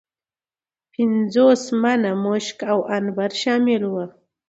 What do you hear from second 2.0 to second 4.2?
مشک او عنبر شامل وه.